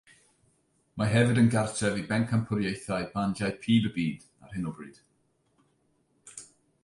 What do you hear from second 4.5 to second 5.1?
hyn o bryd.